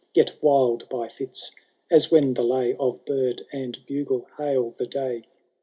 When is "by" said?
0.89-1.07